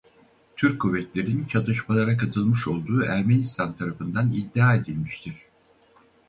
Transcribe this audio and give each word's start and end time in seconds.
Türk 0.57 0.81
kuvvetlerin 0.81 1.45
çatışmalara 1.45 2.17
katılmış 2.17 2.67
olduğu 2.67 3.01
Ermenistan 3.03 3.73
tarafından 3.77 4.31
iddia 4.33 4.75
edilmiştir. 4.75 5.35